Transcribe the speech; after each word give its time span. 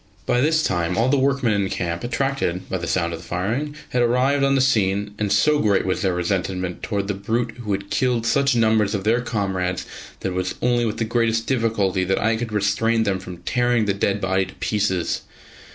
By 0.25 0.41
this 0.41 0.63
time 0.63 0.97
all 0.97 1.09
the 1.09 1.19
workmen 1.19 1.53
in 1.53 1.69
camp, 1.69 2.03
attracted 2.03 2.67
by 2.67 2.79
the 2.79 2.87
sound 2.87 3.13
of 3.13 3.19
the 3.21 3.27
firing, 3.27 3.75
had 3.89 4.01
arrived 4.01 4.43
on 4.43 4.55
the 4.55 4.59
scene, 4.59 5.13
and 5.19 5.31
so 5.31 5.59
great 5.59 5.85
was 5.85 6.01
their 6.01 6.15
resentment 6.15 6.83
against 6.83 7.07
the 7.07 7.13
brute 7.13 7.57
who 7.61 7.71
had 7.73 7.91
killed 7.91 8.25
such 8.25 8.55
numbers 8.55 8.95
of 8.95 9.03
their 9.03 9.21
comrades 9.21 9.85
that 10.21 10.29
it 10.29 10.33
was 10.33 10.55
only 10.59 10.85
with 10.85 10.97
the 10.97 11.05
greatest 11.05 11.45
difficulty 11.45 12.03
that 12.03 12.17
I 12.19 12.35
could 12.35 12.51
restrain 12.51 13.03
them 13.03 13.19
from 13.19 13.43
tearing 13.45 13.85
the 13.85 13.93
dead 13.93 14.19
body 14.19 14.45
to 14.47 14.55
pieces. 14.55 15.21